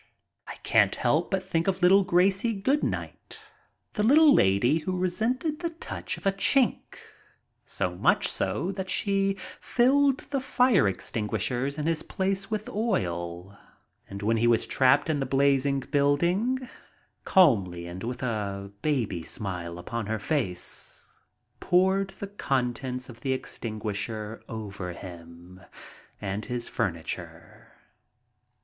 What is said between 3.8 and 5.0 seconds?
the little lady who